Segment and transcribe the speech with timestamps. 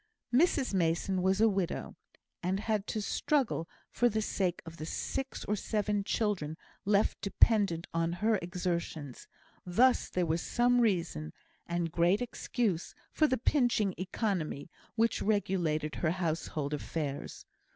[0.33, 1.95] Mrs Mason was a widow,
[2.41, 7.85] and had to struggle for the sake of the six or seven children left dependent
[7.93, 9.27] on her exertions;
[9.63, 11.33] thus there was some reason,
[11.67, 17.45] and great excuse, for the pinching economy which regulated her household affairs.